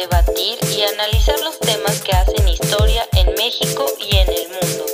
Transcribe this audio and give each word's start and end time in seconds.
debatir 0.00 0.58
y 0.76 0.82
analizar 0.82 1.40
los 1.40 1.58
temas 1.58 2.00
que 2.02 2.12
hacen 2.12 2.46
historia 2.46 3.02
en 3.16 3.34
México 3.34 3.84
y 3.98 4.16
en 4.16 4.28
el 4.28 4.48
mundo. 4.48 4.84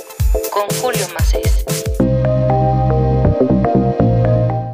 Con 0.51 0.67
Julio 0.81 1.05
Macés. 1.13 1.63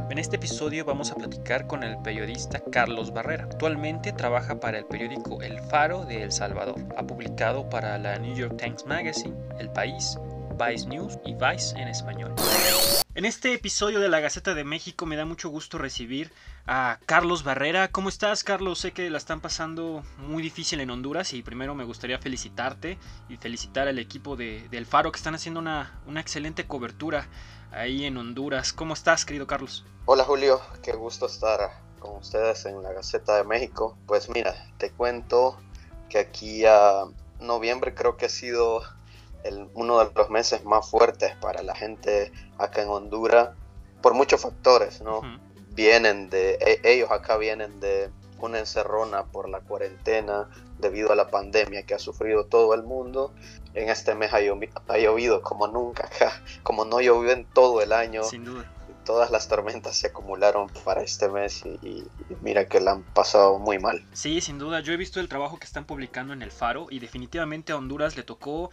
En 0.10 0.18
este 0.18 0.38
episodio 0.38 0.86
vamos 0.86 1.12
a 1.12 1.16
platicar 1.16 1.68
con 1.68 1.84
el 1.84 1.98
periodista 2.02 2.62
Carlos 2.72 3.12
Barrera. 3.12 3.44
Actualmente 3.44 4.14
trabaja 4.14 4.60
para 4.60 4.78
el 4.78 4.86
periódico 4.86 5.42
El 5.42 5.60
Faro 5.60 6.06
de 6.06 6.24
El 6.24 6.32
Salvador. 6.32 6.76
Ha 6.96 7.04
publicado 7.04 7.70
para 7.70 7.98
la 7.98 8.18
New 8.18 8.34
York 8.34 8.56
Times 8.58 8.86
Magazine, 8.86 9.36
El 9.60 9.70
País, 9.70 10.18
Vice 10.62 10.88
News 10.88 11.18
y 11.26 11.34
Vice 11.34 11.76
en 11.76 11.88
español. 11.88 12.36
En 13.16 13.26
este 13.26 13.54
episodio 13.54 14.00
de 14.00 14.10
la 14.10 14.20
Gaceta 14.20 14.54
de 14.54 14.64
México 14.64 15.06
me 15.06 15.16
da 15.16 15.26
mucho 15.26 15.50
gusto 15.50 15.78
recibir 15.78 16.32
a 16.68 17.00
Carlos 17.08 17.44
Barrera. 17.44 17.88
¿Cómo 17.90 18.10
estás, 18.10 18.44
Carlos? 18.44 18.80
Sé 18.80 18.92
que 18.92 19.10
la 19.10 19.18
están 19.18 19.42
pasando 19.42 20.04
muy 20.20 20.44
difícil 20.44 20.80
en 20.80 20.92
Honduras 20.92 21.34
y 21.34 21.42
primero 21.42 21.74
me 21.74 21.84
gustaría 21.84 22.20
felicitarte 22.20 23.00
y 23.28 23.38
felicitar 23.38 23.88
al 23.88 23.98
equipo 23.98 24.36
de, 24.36 24.68
del 24.70 24.86
Faro 24.86 25.12
que 25.12 25.18
están 25.18 25.34
haciendo 25.34 25.60
una, 25.60 26.00
una 26.06 26.22
excelente 26.22 26.68
cobertura 26.68 27.28
ahí 27.72 28.06
en 28.06 28.18
Honduras. 28.18 28.72
¿Cómo 28.72 28.94
estás, 28.94 29.26
querido 29.26 29.48
Carlos? 29.48 29.84
Hola, 30.06 30.24
Julio. 30.26 30.62
Qué 30.84 30.94
gusto 30.94 31.26
estar 31.26 31.72
con 32.00 32.18
ustedes 32.18 32.66
en 32.66 32.84
la 32.84 32.94
Gaceta 32.94 33.36
de 33.38 33.44
México. 33.46 33.98
Pues 34.06 34.30
mira, 34.30 34.54
te 34.78 34.92
cuento 34.92 35.58
que 36.08 36.20
aquí 36.20 36.66
a 36.66 37.06
noviembre 37.40 37.96
creo 37.96 38.16
que 38.16 38.28
ha 38.28 38.30
sido 38.30 38.84
uno 39.74 40.00
de 40.00 40.12
los 40.16 40.30
meses 40.30 40.64
más 40.66 40.90
fuertes 40.90 41.36
para 41.38 41.62
la 41.64 41.76
gente 41.76 42.32
acá 42.58 42.82
en 42.82 42.90
Honduras 42.90 43.50
por 44.02 44.14
muchos 44.14 44.42
factores, 44.42 45.02
¿no? 45.02 45.22
Vienen 45.74 46.30
de, 46.30 46.54
e, 46.56 46.82
ellos 46.84 47.12
acá 47.12 47.38
vienen 47.38 47.80
de 47.80 48.10
una 48.40 48.60
encerrona 48.60 49.26
por 49.26 49.50
la 49.50 49.62
cuarentena 49.62 50.50
debido 50.80 51.12
a 51.12 51.16
la 51.16 51.30
pandemia 51.30 51.84
que 51.84 51.94
ha 51.94 52.00
sufrido 52.00 52.46
todo 52.46 52.74
el 52.74 52.84
mundo. 52.84 53.34
En 53.74 53.90
este 53.90 54.16
mes 54.16 54.34
ha 54.34 54.42
llovido, 54.42 55.42
como 55.42 55.68
nunca 55.68 56.08
acá, 56.08 56.42
como 56.64 56.86
no 56.86 57.00
llovió 57.00 57.32
en 57.32 57.46
todo 57.46 57.82
el 57.82 57.94
año. 57.94 58.24
Sin 58.24 58.44
duda. 58.44 58.70
Todas 59.06 59.32
las 59.32 59.48
tormentas 59.48 59.96
se 59.96 60.08
acumularon 60.08 60.70
para 60.86 61.02
este 61.02 61.28
mes 61.28 61.64
y, 61.66 61.70
y, 61.88 62.08
mira 62.42 62.68
que 62.68 62.80
la 62.80 62.92
han 62.92 63.04
pasado 63.04 63.58
muy 63.58 63.80
mal. 63.80 64.06
Sí, 64.14 64.42
sin 64.42 64.60
duda. 64.60 64.80
Yo 64.82 64.94
he 64.94 64.98
visto 64.98 65.20
el 65.20 65.28
trabajo 65.28 65.58
que 65.58 65.66
están 65.66 65.86
publicando 65.86 66.34
en 66.34 66.44
el 66.44 66.52
Faro 66.52 66.86
y 66.90 67.00
definitivamente 67.00 67.72
a 67.72 67.78
Honduras 67.78 68.16
le 68.16 68.22
tocó 68.22 68.70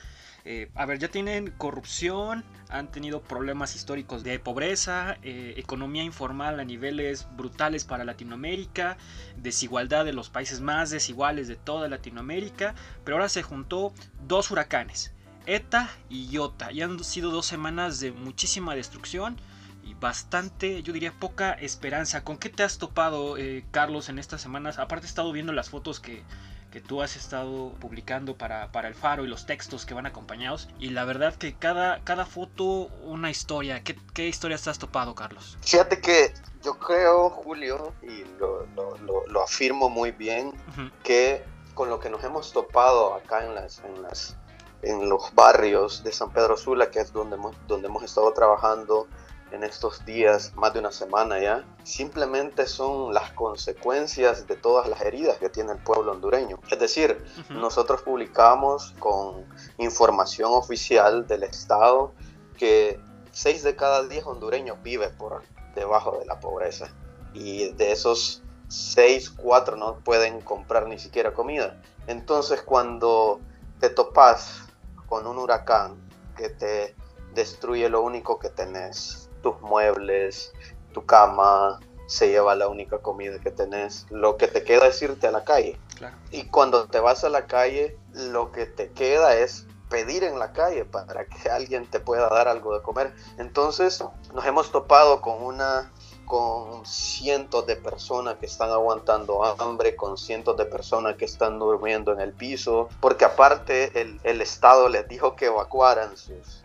eh, 0.51 0.71
a 0.75 0.87
ver, 0.87 0.99
ya 0.99 1.09
tienen 1.09 1.51
corrupción, 1.51 2.43
han 2.71 2.91
tenido 2.91 3.21
problemas 3.21 3.77
históricos 3.77 4.25
de 4.25 4.39
pobreza, 4.39 5.19
eh, 5.23 5.53
economía 5.59 6.03
informal 6.03 6.59
a 6.59 6.65
niveles 6.65 7.29
brutales 7.37 7.85
para 7.85 8.03
Latinoamérica, 8.03 8.97
desigualdad 9.37 10.07
de 10.07 10.15
los 10.15 10.31
países 10.31 10.63
más 10.63 10.89
desiguales 10.89 11.49
de 11.49 11.57
toda 11.57 11.87
Latinoamérica, 11.89 12.75
pero 13.05 13.19
ahora 13.19 13.29
se 13.29 13.43
juntó 13.43 13.93
dos 14.27 14.51
huracanes, 14.51 15.13
ETA 15.45 15.91
y 16.09 16.31
IOTA, 16.31 16.73
y 16.73 16.81
han 16.81 17.05
sido 17.05 17.31
dos 17.31 17.45
semanas 17.45 18.01
de 18.01 18.13
muchísima 18.13 18.75
destrucción 18.75 19.37
y 19.85 19.93
bastante, 19.93 20.83
yo 20.83 20.95
diría, 20.95 21.13
poca 21.13 21.53
esperanza. 21.53 22.25
¿Con 22.25 22.39
qué 22.39 22.49
te 22.49 22.63
has 22.63 22.79
topado, 22.79 23.37
eh, 23.37 23.67
Carlos, 23.71 24.09
en 24.09 24.19
estas 24.19 24.41
semanas? 24.41 24.79
Aparte 24.79 25.05
he 25.05 25.11
estado 25.11 25.31
viendo 25.31 25.53
las 25.53 25.69
fotos 25.69 26.01
que 26.01 26.23
que 26.71 26.81
tú 26.81 27.03
has 27.03 27.17
estado 27.17 27.73
publicando 27.81 28.37
para, 28.37 28.71
para, 28.73 28.89
el 28.89 28.95
faro 28.95 29.25
y 29.25 29.29
los 29.29 29.47
textos 29.47 29.87
que 29.87 29.95
van 29.95 30.07
acompañados. 30.07 30.69
Y 30.79 30.91
la 30.91 31.05
verdad 31.05 31.35
que 31.35 31.55
cada, 31.55 32.01
cada 32.05 32.27
foto 32.27 32.89
una 33.05 33.31
historia. 33.31 33.83
¿Qué, 33.83 33.97
qué 34.15 34.29
historias 34.29 34.69
has 34.69 34.79
topado, 34.79 35.15
Carlos? 35.15 35.57
Fíjate 35.63 36.01
que 36.01 36.33
yo 36.63 36.79
creo, 36.79 37.31
Julio, 37.31 37.95
y 38.03 38.25
lo, 38.39 38.67
lo, 38.75 39.27
lo, 39.27 39.43
afirmo 39.43 39.89
muy 39.89 40.11
bien, 40.13 40.49
uh 40.49 40.81
-huh. 40.81 40.93
que 41.03 41.45
con 41.75 41.89
lo 41.89 42.01
que 42.01 42.11
nos 42.11 42.23
hemos 42.25 42.53
topado 42.53 43.15
acá 43.15 43.45
en 43.45 43.55
las... 43.55 43.79
En 43.81 44.03
las 44.03 44.37
en 44.83 45.09
los 45.09 45.35
barrios 45.35 46.05
de 46.05 46.13
San 46.13 46.31
Pedro 46.31 46.57
Sula, 46.57 46.89
que 46.91 47.01
es 47.01 47.13
donde 47.13 47.35
hemos, 47.35 47.57
donde 47.67 47.89
hemos 47.89 48.05
estado 48.05 48.33
trabajando 48.33 49.09
en 49.53 49.65
estos 49.65 50.05
días, 50.05 50.53
más 50.55 50.73
de 50.73 50.81
una 50.81 50.93
semana 50.93 51.41
ya, 51.41 51.65
simplemente 51.83 52.67
son 52.67 53.15
las 53.15 53.33
consecuencias 53.33 54.47
de 54.47 54.57
todas 54.57 54.89
las 54.89 55.01
heridas 55.03 55.39
que 55.39 55.49
tiene 55.49 55.73
el 55.73 55.79
pueblo 55.79 56.13
hondureño. 56.13 56.59
Es 56.71 56.79
decir, 56.79 57.19
uh 57.21 57.41
-huh. 57.41 57.61
nosotros 57.61 58.03
publicamos 58.03 58.95
con 58.99 59.47
información 59.79 60.53
oficial 60.53 61.27
del 61.27 61.45
Estado 61.45 62.13
que 62.57 63.01
6 63.33 63.63
de 63.63 63.77
cada 63.77 64.07
10 64.07 64.27
hondureños 64.27 64.83
vive 64.83 65.09
por 65.09 65.43
debajo 65.75 66.19
de 66.19 66.27
la 66.27 66.41
pobreza. 66.41 66.89
Y 67.33 67.71
de 67.73 67.93
esos 67.93 68.43
6, 68.69 69.31
4 69.31 69.77
no 69.77 70.01
pueden 70.01 70.41
comprar 70.41 70.89
ni 70.89 70.99
siquiera 70.99 71.33
comida. 71.33 71.81
Entonces 72.07 72.63
cuando 72.63 73.41
te 73.81 73.91
topas 73.91 74.63
con 75.07 75.27
un 75.27 75.39
huracán 75.39 75.97
que 76.37 76.51
te 76.51 76.95
destruye 77.35 77.89
lo 77.89 78.03
único 78.03 78.39
que 78.39 78.49
tenés, 78.49 79.28
tus 79.43 79.61
muebles, 79.61 80.53
tu 80.93 81.05
cama, 81.05 81.81
se 82.07 82.29
lleva 82.29 82.55
la 82.55 82.69
única 82.69 82.99
comida 82.99 83.39
que 83.39 83.51
tenés. 83.51 84.07
Lo 84.11 84.37
que 84.37 84.49
te 84.49 84.65
queda 84.65 84.87
es 84.87 85.01
irte 85.03 85.27
a 85.27 85.31
la 85.31 85.45
calle. 85.45 85.79
Claro. 85.97 86.17
Y 86.31 86.45
cuando 86.45 86.87
te 86.87 87.01
vas 87.01 87.23
a 87.25 87.29
la 87.29 87.47
calle, 87.47 87.99
lo 88.13 88.51
que 88.51 88.67
te 88.67 88.91
queda 88.91 89.37
es 89.37 89.67
pedir 89.89 90.25
en 90.25 90.39
la 90.39 90.53
calle 90.53 90.85
para 90.85 91.27
que 91.27 91.51
alguien 91.51 91.87
te 91.87 92.01
pueda 92.01 92.29
dar 92.29 92.49
algo 92.49 92.75
de 92.75 92.83
comer. 92.83 93.15
Entonces 93.39 94.03
nos 94.35 94.45
hemos 94.47 94.71
topado 94.71 95.21
con 95.21 95.43
una 95.43 95.93
con 96.25 96.85
cientos 96.85 97.67
de 97.67 97.75
personas 97.75 98.37
que 98.37 98.45
están 98.45 98.71
aguantando 98.71 99.43
hambre, 99.45 99.97
con 99.97 100.19
cientos 100.19 100.59
de 100.59 100.67
personas 100.67 101.17
que 101.17 101.25
están 101.25 101.59
durmiendo 101.59 102.13
en 102.13 102.21
el 102.21 102.35
piso, 102.35 102.91
porque 103.01 103.25
aparte 103.25 103.99
el, 103.99 104.21
el 104.25 104.43
Estado 104.43 104.91
les 104.91 105.09
dijo 105.09 105.37
que 105.37 105.47
evacuaran 105.47 106.19
sus, 106.19 106.65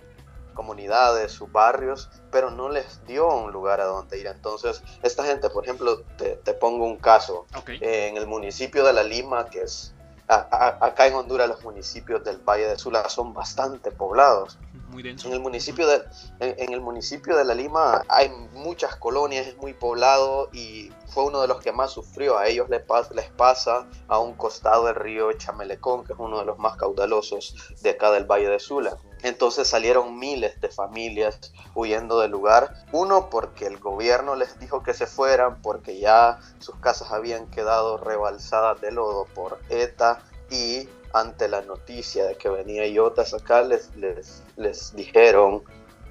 comunidades, 0.54 1.32
sus 1.32 1.52
barrios, 1.52 2.10
pero 2.32 2.52
no 2.52 2.70
les 2.70 3.06
dio 3.06 3.28
un 3.28 3.52
lugar 3.52 3.82
a 3.82 3.86
donde 3.86 4.20
ir. 4.20 4.28
Entonces, 4.28 4.84
esta 5.02 5.24
gente, 5.24 5.50
por 5.50 5.64
ejemplo, 5.64 6.02
te, 6.18 6.38
te 6.38 6.54
pongo 6.54 6.86
un 6.86 6.98
caso, 6.98 7.46
okay. 7.56 7.78
eh, 7.82 8.08
en 8.08 8.18
el 8.18 8.28
municipio 8.28 8.84
de 8.84 8.94
La 8.94 9.04
Lima, 9.04 9.46
que 9.46 9.62
es 9.62 9.94
a, 10.28 10.48
a, 10.52 10.86
acá 10.86 11.08
en 11.08 11.16
Honduras, 11.16 11.50
los 11.50 11.64
municipios 11.64 12.24
del 12.24 12.38
Valle 12.38 12.68
de 12.68 12.78
Sula 12.78 13.10
son 13.10 13.34
bastante 13.34 13.92
poblados. 13.92 14.58
Muy 14.90 15.04
denso. 15.04 15.28
En 15.28 15.34
el 15.34 15.40
municipio 15.40 15.88
de, 15.88 16.04
en, 16.40 16.56
en, 16.58 16.74
el 16.74 16.82
municipio 16.82 17.36
de 17.36 17.44
La 17.44 17.54
Lima 17.56 18.04
hay 18.08 18.30
muchas 18.54 18.96
colonias, 18.96 19.48
es 19.48 19.58
muy 19.58 19.74
poblado 19.74 20.50
y 20.54 20.92
fue 21.08 21.26
uno 21.26 21.42
de 21.42 21.48
los 21.48 21.62
que 21.62 21.72
más 21.72 21.92
sufrió. 21.92 22.38
A 22.38 22.48
ellos 22.48 22.70
les, 22.70 22.84
les 23.12 23.30
pasa 23.32 23.88
a 24.08 24.20
un 24.20 24.34
costado 24.36 24.86
del 24.86 24.96
río 24.96 25.32
Chamelecón, 25.34 26.06
que 26.06 26.14
es 26.14 26.20
uno 26.20 26.40
de 26.40 26.46
los 26.46 26.58
más 26.58 26.78
caudalosos 26.78 27.56
de 27.82 27.90
acá 27.90 28.12
del 28.12 28.26
Valle 28.26 28.50
de 28.50 28.60
Sula. 28.60 28.98
Entonces 29.24 29.68
salieron 29.68 30.20
miles 30.20 30.60
de 30.62 30.70
familias 30.70 31.54
huyendo 31.74 32.20
del 32.20 32.32
lugar. 32.32 32.86
Uno, 32.92 33.30
porque 33.30 33.66
el 33.66 33.80
gobierno 33.80 34.36
les 34.36 34.60
dijo 34.60 34.84
que 34.84 34.94
se 34.94 35.08
fueran, 35.08 35.62
porque 35.62 36.00
ya 36.00 36.40
sus 36.60 36.76
casas 36.76 37.12
habían 37.12 37.48
quedado 37.48 37.98
rebalsadas 37.98 38.80
de 38.82 38.92
lodo 38.92 39.26
por 39.34 39.60
ETA 39.70 40.22
y 40.52 40.88
ante 41.14 41.48
la 41.48 41.62
noticia 41.62 42.26
de 42.26 42.36
que 42.36 42.50
venía 42.50 42.86
Iotas 42.88 43.34
acá 43.34 43.62
les, 43.62 43.96
les, 43.96 44.44
les 44.58 44.96
dijeron 44.96 45.64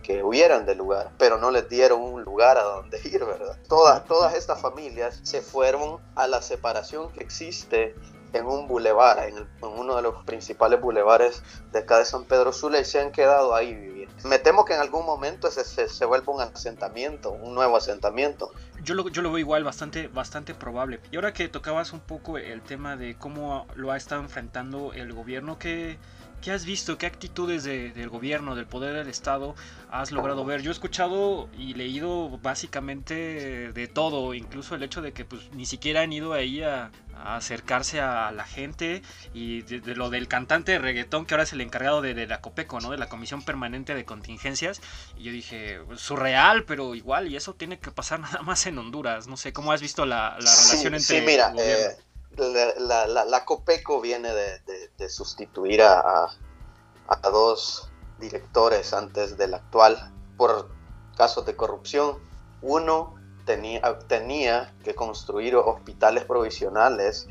que 0.02 0.22
huyeran 0.22 0.66
del 0.66 0.78
lugar, 0.78 1.10
pero 1.16 1.38
no 1.38 1.50
les 1.50 1.68
dieron 1.68 2.00
un 2.00 2.22
lugar 2.22 2.58
a 2.58 2.62
donde 2.62 3.00
ir, 3.04 3.24
¿verdad? 3.24 3.56
Todas, 3.68 4.04
todas 4.04 4.34
estas 4.34 4.60
familias 4.60 5.20
se 5.22 5.40
fueron 5.40 6.00
a 6.14 6.26
la 6.26 6.42
separación 6.42 7.10
que 7.12 7.22
existe 7.22 7.94
en 8.32 8.47
un 8.47 8.66
bulevar, 8.66 9.19
en, 9.28 9.37
en, 9.37 9.47
uno 9.62 9.97
de 9.97 10.03
los 10.03 10.25
principales 10.25 10.81
bulevares 10.81 11.43
de 11.72 11.81
acá 11.81 11.98
de 11.98 12.04
San 12.04 12.25
Pedro 12.25 12.53
Sula 12.53 12.81
y 12.81 12.84
se 12.84 13.00
han 13.00 13.12
quedado 13.12 13.54
ahí 13.54 13.75
viviendo. 13.75 14.12
Me 14.25 14.38
temo 14.38 14.65
que 14.65 14.75
en 14.75 14.81
algún 14.81 15.04
momento 15.04 15.50
se, 15.50 15.65
se, 15.65 15.88
se 15.88 16.04
vuelva 16.04 16.32
un 16.32 16.41
asentamiento, 16.41 17.32
un 17.32 17.54
nuevo 17.54 17.76
asentamiento. 17.76 18.53
Yo 18.82 18.94
lo, 18.94 19.09
yo 19.09 19.22
lo 19.22 19.31
veo 19.31 19.38
igual, 19.38 19.65
bastante, 19.65 20.09
bastante 20.09 20.54
probable. 20.54 21.00
Y 21.11 21.17
ahora 21.17 21.32
que 21.32 21.49
tocabas 21.49 21.93
un 21.93 22.00
poco 22.00 22.38
el 22.38 22.62
tema 22.62 22.96
de 22.96 23.17
cómo 23.17 23.67
lo 23.75 23.90
ha 23.90 23.96
estado 23.96 24.23
enfrentando 24.23 24.93
el 24.93 25.12
gobierno, 25.12 25.58
¿qué, 25.58 25.99
¿Qué 26.42 26.50
has 26.50 26.64
visto? 26.64 26.98
¿Qué 26.98 27.06
actitudes 27.06 27.62
de, 27.62 27.92
del 27.92 28.08
gobierno, 28.08 28.56
del 28.56 28.66
poder 28.66 28.94
del 28.94 29.06
Estado 29.06 29.54
has 29.92 30.10
logrado 30.10 30.44
ver? 30.44 30.60
Yo 30.60 30.70
he 30.70 30.72
escuchado 30.72 31.48
y 31.56 31.74
leído 31.74 32.36
básicamente 32.38 33.72
de 33.72 33.86
todo, 33.86 34.34
incluso 34.34 34.74
el 34.74 34.82
hecho 34.82 35.02
de 35.02 35.12
que 35.12 35.24
pues, 35.24 35.52
ni 35.52 35.66
siquiera 35.66 36.00
han 36.00 36.12
ido 36.12 36.32
ahí 36.32 36.64
a, 36.64 36.90
a 37.14 37.36
acercarse 37.36 38.00
a 38.00 38.32
la 38.32 38.44
gente 38.44 39.02
y 39.32 39.62
de, 39.62 39.80
de, 39.80 39.94
lo 39.94 40.10
del 40.10 40.26
cantante 40.26 40.72
de 40.72 40.78
reggaetón 40.80 41.26
que 41.26 41.34
ahora 41.34 41.44
es 41.44 41.52
el 41.52 41.60
encargado 41.60 42.02
de, 42.02 42.12
de, 42.14 42.26
la 42.26 42.40
COPECO, 42.40 42.80
¿no? 42.80 42.90
De 42.90 42.98
la 42.98 43.08
Comisión 43.08 43.44
Permanente 43.44 43.94
de 43.94 44.04
Contingencias. 44.04 44.80
Y 45.16 45.22
yo 45.22 45.32
dije, 45.32 45.78
surreal, 45.94 46.64
pero 46.64 46.96
igual, 46.96 47.28
y 47.30 47.36
eso 47.36 47.54
tiene 47.54 47.78
que 47.78 47.92
pasar 47.92 48.18
nada 48.20 48.42
más 48.42 48.66
en 48.66 48.78
Honduras. 48.78 49.28
No 49.28 49.36
sé, 49.36 49.52
¿cómo 49.52 49.70
has 49.70 49.80
visto 49.80 50.06
la, 50.06 50.36
la 50.40 50.50
relación 50.50 50.78
sí, 50.80 50.86
entre... 50.86 51.20
Sí, 51.20 51.24
mira, 51.24 51.54
eh, 51.56 51.96
la, 52.37 53.06
la, 53.06 53.25
la, 53.25 53.44
COPECO 53.44 54.00
viene 54.00 54.32
de, 54.32 54.58
de, 54.61 54.90
de 54.96 55.08
sustituir 55.08 55.82
a, 55.82 56.00
a, 56.00 56.29
a, 57.06 57.31
dos 57.31 57.90
directores 58.19 58.93
antes 58.93 59.37
del 59.37 59.55
actual 59.55 60.12
por 60.37 60.69
casos 61.17 61.44
de 61.46 61.56
corrupción. 61.56 62.19
Uno 62.62 63.14
tenía, 63.44 63.99
tenía 64.06 64.73
que 64.84 64.94
construir 64.94 65.56
hospitales 65.56 66.25
provisionales 66.25 67.26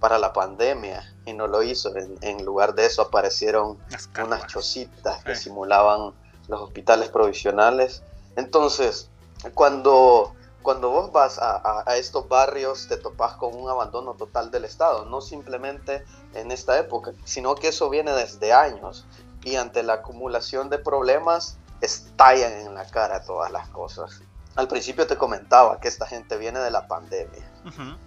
para 0.00 0.18
la 0.18 0.32
pandemia 0.32 1.14
y 1.24 1.32
no 1.32 1.46
lo 1.46 1.62
hizo. 1.62 1.92
En, 2.20 2.44
lugar 2.44 2.74
de 2.74 2.86
eso 2.86 3.02
aparecieron 3.02 3.78
unas 4.22 4.46
chocitas 4.46 5.24
que 5.24 5.34
simulaban 5.34 6.12
los 6.48 6.60
hospitales 6.60 7.08
provisionales. 7.08 8.02
Entonces, 8.36 9.10
cuando, 9.54 10.34
cuando 10.66 10.90
vos 10.90 11.12
vas 11.12 11.38
a, 11.38 11.84
a, 11.88 11.96
estos 11.96 12.28
barrios 12.28 12.88
te 12.88 12.96
topas 12.96 13.34
con 13.34 13.54
un 13.54 13.70
abandono 13.70 14.14
total 14.14 14.50
del 14.50 14.64
Estado, 14.64 15.04
no 15.04 15.20
simplemente 15.20 16.04
en 16.34 16.50
esta 16.50 16.76
época, 16.76 17.12
sino 17.22 17.54
que 17.54 17.68
eso 17.68 17.88
viene 17.88 18.10
desde 18.10 18.52
años 18.52 19.06
y 19.44 19.54
ante 19.54 19.84
la 19.84 19.92
acumulación 19.92 20.68
de 20.68 20.78
problemas 20.78 21.56
estallan 21.80 22.52
en 22.52 22.74
la 22.74 22.84
cara 22.84 23.22
todas 23.22 23.52
las 23.52 23.68
cosas. 23.68 24.22
Al 24.56 24.66
principio 24.66 25.06
te 25.06 25.16
comentaba 25.16 25.78
que 25.78 25.86
esta 25.86 26.04
gente 26.04 26.36
viene 26.36 26.58
de 26.58 26.72
la 26.72 26.88
pandemia, 26.88 27.48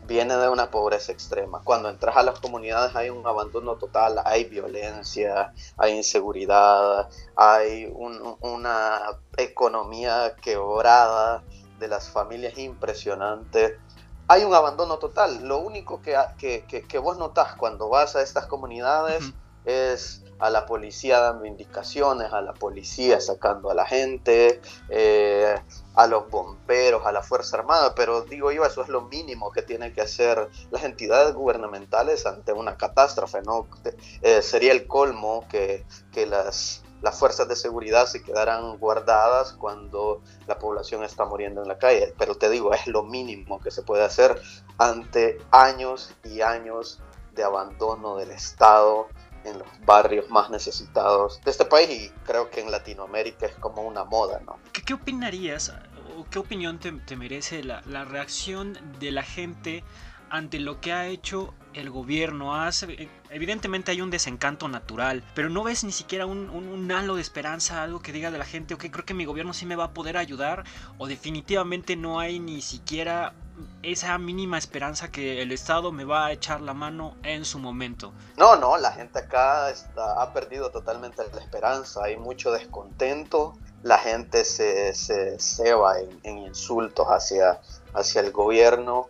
viene 0.05 0.35
de 0.35 0.49
una 0.49 0.69
pobreza 0.69 1.13
extrema. 1.13 1.61
Cuando 1.63 1.87
entras 1.87 2.17
a 2.17 2.23
las 2.23 2.41
comunidades 2.41 2.93
hay 2.93 3.09
un 3.09 3.25
abandono 3.25 3.75
total, 3.75 4.21
hay 4.25 4.43
violencia, 4.43 5.53
hay 5.77 5.93
inseguridad, 5.95 7.07
hay 7.37 7.89
una 7.95 8.99
economía 9.37 10.35
quebrada 10.41 11.45
de 11.79 11.87
las 11.87 12.09
familias 12.09 12.57
impresionante. 12.57 13.79
Hay 14.27 14.43
un 14.43 14.53
abandono 14.53 14.99
total. 14.99 15.47
Lo 15.47 15.59
único 15.59 16.01
que, 16.01 16.15
que, 16.37 16.97
vos 16.99 17.17
notas 17.17 17.55
cuando 17.55 17.89
vas 17.89 18.15
a 18.15 18.21
estas 18.21 18.45
comunidades 18.45 19.23
es 19.65 20.23
a 20.39 20.49
la 20.49 20.65
policía 20.65 21.19
dando 21.19 21.45
indicaciones, 21.45 22.31
a 22.31 22.41
la 22.41 22.53
policía 22.53 23.19
sacando 23.19 23.69
a 23.69 23.73
la 23.73 23.85
gente, 23.85 24.61
eh, 24.87 25.55
a 25.95 26.07
los 26.07 26.29
bomberos, 26.29 27.05
a 27.05 27.11
la 27.11 27.21
Fuerza 27.21 27.57
Armada, 27.57 27.93
pero 27.93 28.21
digo 28.21 28.51
yo, 28.51 28.63
eso 28.65 28.81
es 28.81 28.87
lo 28.87 29.01
mínimo 29.01 29.51
que 29.51 29.61
tienen 29.61 29.93
que 29.93 30.01
hacer 30.01 30.47
las 30.71 30.83
entidades 30.83 31.33
gubernamentales 31.33 32.25
ante 32.25 32.53
una 32.53 32.77
catástrofe, 32.77 33.41
¿no? 33.41 33.67
Eh, 34.21 34.41
sería 34.41 34.71
el 34.71 34.87
colmo 34.87 35.45
que, 35.49 35.85
que 36.13 36.25
las, 36.25 36.83
las 37.01 37.17
fuerzas 37.17 37.47
de 37.47 37.55
seguridad 37.55 38.07
se 38.07 38.23
quedaran 38.23 38.77
guardadas 38.77 39.53
cuando 39.53 40.21
la 40.47 40.59
población 40.59 41.03
está 41.03 41.25
muriendo 41.25 41.61
en 41.61 41.67
la 41.67 41.77
calle, 41.77 42.13
pero 42.17 42.35
te 42.35 42.49
digo, 42.49 42.73
es 42.73 42.87
lo 42.87 43.03
mínimo 43.03 43.59
que 43.59 43.71
se 43.71 43.83
puede 43.83 44.03
hacer 44.03 44.41
ante 44.77 45.37
años 45.51 46.13
y 46.23 46.41
años 46.41 46.99
de 47.33 47.43
abandono 47.43 48.17
del 48.17 48.31
Estado, 48.31 49.07
en 49.43 49.59
los 49.59 49.67
barrios 49.85 50.29
más 50.29 50.49
necesitados 50.49 51.41
de 51.43 51.51
este 51.51 51.65
país 51.65 51.89
y 51.89 52.09
creo 52.25 52.49
que 52.49 52.61
en 52.61 52.71
Latinoamérica 52.71 53.45
es 53.45 53.55
como 53.55 53.83
una 53.83 54.03
moda, 54.03 54.41
¿no? 54.45 54.59
¿Qué, 54.71 54.93
opinarías 54.93 55.73
o 56.17 56.25
qué 56.29 56.39
opinión 56.39 56.79
te, 56.79 57.15
merece 57.15 57.63
la, 57.63 57.81
la, 57.85 58.05
reacción 58.05 58.77
de 58.99 59.11
la 59.11 59.23
gente 59.23 59.83
ante 60.29 60.59
lo 60.59 60.79
que 60.81 60.93
ha 60.93 61.07
hecho 61.07 61.53
el 61.73 61.89
gobierno? 61.89 62.55
Hace, 62.55 63.09
evidentemente 63.29 63.91
hay 63.91 64.01
un 64.01 64.09
desencanto 64.09 64.67
natural, 64.67 65.23
pero 65.35 65.49
no 65.49 65.63
ves 65.63 65.83
ni 65.83 65.91
siquiera 65.91 66.25
un, 66.25 66.91
halo 66.91 67.15
de 67.15 67.21
esperanza, 67.21 67.83
algo 67.83 68.01
que 68.01 68.11
diga 68.11 68.31
de 68.31 68.37
la 68.37 68.45
gente, 68.45 68.73
ok, 68.73 68.85
creo 68.91 69.05
que 69.05 69.13
mi 69.13 69.25
gobierno 69.25 69.53
sí 69.53 69.65
me 69.65 69.75
va 69.75 69.85
a 69.85 69.93
poder 69.93 70.17
ayudar, 70.17 70.63
o 70.97 71.07
definitivamente 71.07 71.95
no 71.95 72.19
hay 72.19 72.39
ni 72.39 72.61
siquiera 72.61 73.33
esa 73.83 74.17
mínima 74.17 74.57
esperanza 74.57 75.11
que 75.11 75.41
el 75.41 75.51
Estado 75.51 75.91
me 75.91 76.05
va 76.05 76.27
a 76.27 76.31
echar 76.31 76.61
la 76.61 76.73
mano 76.73 77.15
en 77.23 77.45
su 77.45 77.59
momento. 77.59 78.13
No, 78.37 78.55
no, 78.55 78.77
la 78.77 78.91
gente 78.91 79.19
acá 79.19 79.67
ha 79.67 80.33
perdido 80.33 80.71
totalmente 80.71 81.23
la 81.33 81.41
esperanza, 81.41 82.03
hay 82.03 82.17
mucho 82.17 82.51
descontento, 82.51 83.57
la 83.83 83.97
gente 83.97 84.43
se, 84.45 84.93
se 84.93 85.39
ceba 85.39 85.99
en, 85.99 86.19
en, 86.23 86.37
insultos 86.39 87.07
hacia, 87.07 87.61
hacia 87.93 88.21
el 88.21 88.31
gobierno, 88.31 89.07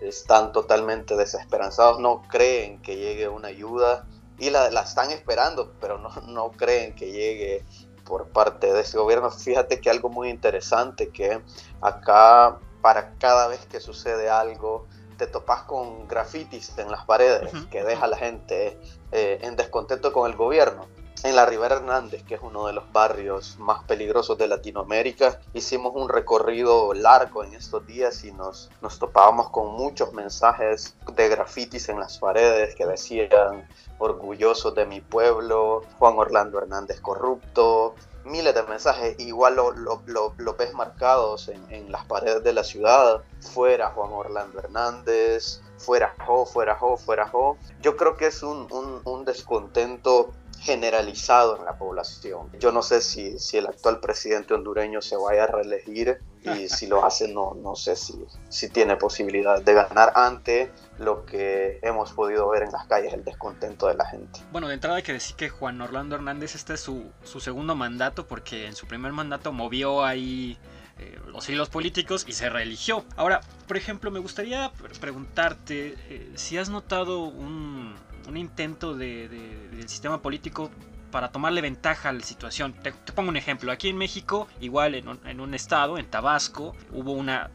están 0.00 0.52
totalmente 0.52 1.16
desesperanzados, 1.16 1.98
no 1.98 2.22
creen 2.22 2.80
que 2.80 2.96
llegue 2.96 3.28
una 3.28 3.48
ayuda 3.48 4.06
y 4.38 4.50
la, 4.50 4.70
la 4.70 4.82
están 4.82 5.10
esperando, 5.10 5.72
pero 5.80 5.98
no, 5.98 6.10
no 6.28 6.50
creen 6.52 6.94
que 6.94 7.12
llegue 7.12 7.64
por 8.04 8.28
parte 8.28 8.72
de 8.72 8.80
ese 8.80 8.98
gobierno. 8.98 9.30
Fíjate 9.30 9.80
que 9.80 9.90
algo 9.90 10.08
muy 10.08 10.28
interesante 10.28 11.10
que 11.10 11.40
acá 11.80 12.58
para 12.80 13.14
cada 13.18 13.46
vez 13.46 13.64
que 13.66 13.80
sucede 13.80 14.28
algo, 14.28 14.86
te 15.16 15.26
topas 15.26 15.62
con 15.62 16.08
grafitis 16.08 16.76
en 16.78 16.90
las 16.90 17.06
paredes 17.06 17.52
que 17.70 17.84
deja 17.84 18.04
a 18.04 18.08
la 18.08 18.16
gente 18.16 18.76
eh, 19.12 19.38
en 19.42 19.56
descontento 19.56 20.12
con 20.12 20.28
el 20.28 20.36
gobierno. 20.36 20.86
En 21.24 21.36
la 21.36 21.46
Ribera 21.46 21.76
Hernández, 21.76 22.24
que 22.24 22.34
es 22.34 22.40
uno 22.42 22.66
de 22.66 22.72
los 22.72 22.92
barrios 22.92 23.56
más 23.60 23.84
peligrosos 23.84 24.36
de 24.38 24.48
Latinoamérica, 24.48 25.38
hicimos 25.54 25.92
un 25.94 26.08
recorrido 26.08 26.92
largo 26.94 27.44
en 27.44 27.54
estos 27.54 27.86
días 27.86 28.24
y 28.24 28.32
nos, 28.32 28.68
topábamos 28.98 29.50
con 29.50 29.72
muchos 29.72 30.12
mensajes 30.12 30.96
de 31.14 31.28
grafitis 31.28 31.88
en 31.90 32.00
las 32.00 32.18
paredes 32.18 32.74
que 32.74 32.86
decían 32.86 33.68
orgullosos 33.98 34.74
de 34.74 34.84
mi 34.84 35.00
pueblo, 35.00 35.82
Juan 36.00 36.18
Orlando 36.18 36.58
Hernández 36.58 37.00
corrupto, 37.00 37.94
miles 38.24 38.52
de 38.52 38.64
mensajes, 38.64 39.16
igual 39.20 39.54
lo, 39.54 39.70
lo, 39.70 40.02
lo, 40.36 40.54
ves 40.56 40.74
marcados 40.74 41.48
en, 41.48 41.92
las 41.92 42.04
paredes 42.04 42.42
de 42.42 42.52
la 42.52 42.64
ciudad, 42.64 43.22
fuera 43.38 43.90
Juan 43.90 44.10
Orlando 44.12 44.58
Hernández, 44.58 45.60
fuera 45.78 46.16
Jo, 46.26 46.46
fuera 46.46 46.74
Jo, 46.74 46.96
fuera 46.96 47.28
Jo. 47.28 47.56
Yo 47.80 47.96
creo 47.96 48.16
que 48.16 48.26
es 48.26 48.42
un 48.42 49.24
descontento 49.24 50.32
generalizado 50.62 51.58
en 51.58 51.64
la 51.64 51.76
población. 51.76 52.50
Yo 52.58 52.70
no 52.70 52.82
sé 52.82 53.00
si, 53.00 53.38
si 53.38 53.58
el 53.58 53.66
actual 53.66 54.00
presidente 54.00 54.54
hondureño 54.54 55.02
se 55.02 55.16
vaya 55.16 55.44
a 55.44 55.46
reelegir 55.48 56.20
y 56.42 56.68
si 56.68 56.86
lo 56.86 57.04
hace 57.04 57.28
no, 57.28 57.54
no 57.54 57.74
sé 57.74 57.96
si, 57.96 58.14
si 58.48 58.68
tiene 58.68 58.96
posibilidad 58.96 59.60
de 59.60 59.74
ganar 59.74 60.12
ante 60.14 60.70
lo 60.98 61.26
que 61.26 61.80
hemos 61.82 62.12
podido 62.12 62.48
ver 62.48 62.62
en 62.62 62.72
las 62.72 62.86
calles, 62.86 63.12
el 63.12 63.24
descontento 63.24 63.88
de 63.88 63.94
la 63.94 64.06
gente. 64.06 64.40
Bueno, 64.52 64.68
de 64.68 64.74
entrada 64.74 64.96
hay 64.96 65.02
que 65.02 65.12
decir 65.12 65.34
que 65.34 65.48
Juan 65.48 65.80
Orlando 65.80 66.14
Hernández 66.14 66.54
este 66.54 66.74
es 66.74 66.80
su, 66.80 67.10
su 67.24 67.40
segundo 67.40 67.74
mandato 67.74 68.26
porque 68.26 68.66
en 68.66 68.76
su 68.76 68.86
primer 68.86 69.12
mandato 69.12 69.52
movió 69.52 70.04
ahí 70.04 70.58
eh, 70.98 71.18
los 71.26 71.48
hilos 71.48 71.70
políticos 71.70 72.24
y 72.28 72.32
se 72.32 72.48
reeligió. 72.50 73.04
Ahora, 73.16 73.40
por 73.66 73.76
ejemplo, 73.76 74.10
me 74.10 74.20
gustaría 74.20 74.70
preguntarte 75.00 75.96
eh, 76.08 76.32
si 76.36 76.58
has 76.58 76.68
notado 76.68 77.24
un, 77.24 77.94
un 78.28 78.36
intento 78.36 78.94
de, 78.94 79.28
del 79.28 79.88
sistema 79.88 80.22
político 80.22 80.70
para 81.10 81.30
tomarle 81.30 81.60
ventaja 81.60 82.08
a 82.08 82.12
la 82.12 82.20
situación. 82.20 82.72
Te, 82.72 82.92
pongo 82.92 83.28
un 83.28 83.36
ejemplo. 83.36 83.70
Aquí 83.70 83.88
en 83.88 83.96
México, 83.96 84.48
igual 84.60 84.94
en 84.94 85.08
un, 85.08 85.20
en 85.26 85.40
un 85.40 85.54
estado, 85.54 85.98
en 85.98 86.06
Tabasco, 86.06 86.74
hubo 86.90 87.12
una 87.12 87.50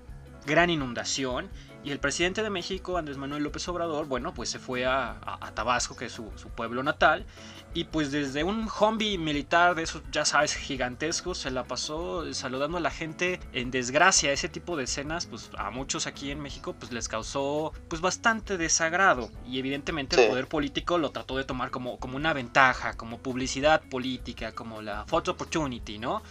gran 0.45 0.69
inundación 0.69 1.49
y 1.87 1.91
el 1.91 1.99
presidente 1.99 2.43
de 2.43 2.49
México, 2.49 2.97
Andrés 2.97 3.15
Manuel 3.15 3.43
López 3.43 3.65
Obrador, 3.69 4.07
bueno, 4.07 4.33
pues 4.33 4.49
se 4.49 4.59
fue 4.59 4.85
a, 4.85 5.21
Tabasco, 5.55 5.95
que 5.95 6.07
es 6.07 6.11
su, 6.11 6.29
pueblo 6.53 6.83
natal, 6.83 7.25
y 7.73 7.85
pues 7.85 8.11
desde 8.11 8.43
un 8.43 8.69
zombie 8.69 9.17
militar 9.17 9.73
de 9.73 9.83
esos, 9.83 10.01
ya 10.11 10.25
sabes, 10.25 10.53
gigantescos, 10.53 11.37
se 11.37 11.49
la 11.49 11.63
pasó 11.63 12.33
saludando 12.33 12.77
a 12.77 12.81
la 12.81 12.91
gente 12.91 13.39
en 13.53 13.71
desgracia. 13.71 14.33
Ese 14.33 14.49
tipo 14.49 14.75
de 14.75 14.83
escenas, 14.83 15.27
pues 15.27 15.49
a 15.57 15.71
muchos 15.71 16.07
aquí 16.07 16.29
en 16.29 16.41
México, 16.41 16.75
pues 16.77 16.91
les 16.91 17.07
causó 17.07 17.71
pues 17.87 18.01
bastante 18.01 18.57
desagrado. 18.57 19.29
Y 19.47 19.57
evidentemente 19.57 20.21
el 20.21 20.29
poder 20.29 20.49
político 20.49 20.97
lo 20.97 21.11
trató 21.11 21.37
de 21.37 21.45
tomar 21.45 21.71
como, 21.71 21.99
como 21.99 22.17
una 22.17 22.33
ventaja, 22.33 22.97
como 22.97 23.19
publicidad 23.19 23.81
política, 23.89 24.51
como 24.51 24.81
la 24.81 25.05
photo 25.05 25.31
opportunity, 25.31 25.99
¿no? 25.99 26.21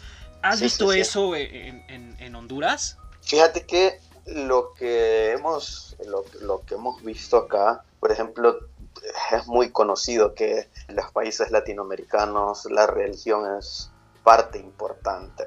¿Has 0.42 0.60
visto 0.60 0.92
eso 0.92 1.34
en, 1.34 1.82
en 1.88 2.34
Honduras? 2.34 2.98
Fíjate 3.22 3.64
que 3.64 3.98
lo 4.26 4.74
que 4.74 5.32
hemos, 5.32 5.96
lo, 6.40 6.60
que 6.62 6.74
hemos 6.74 7.02
visto 7.02 7.36
acá, 7.36 7.84
por 8.00 8.10
ejemplo, 8.10 8.58
es 9.30 9.46
muy 9.46 9.70
conocido 9.70 10.34
que 10.34 10.68
en 10.88 10.96
los 10.96 11.10
países 11.12 11.50
latinoamericanos 11.50 12.66
la 12.66 12.86
religión 12.86 13.58
es 13.58 13.90
parte 14.24 14.58
importante 14.58 15.46